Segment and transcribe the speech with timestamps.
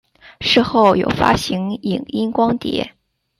[0.39, 2.93] 事后有发行影音光碟。